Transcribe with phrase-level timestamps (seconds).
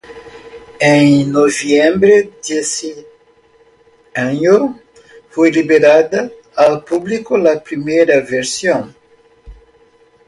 [0.93, 3.05] En noviembre de ese
[4.15, 4.79] año
[5.29, 8.95] fue liberada al público la primera versión.